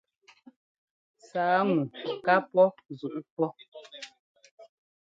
Sǎa 1.27 1.57
ŋu 1.69 1.77
ŋkaa 2.17 2.41
pɔ́ 2.51 2.65
zuʼu 2.97 3.19
pɔ́. 3.35 3.47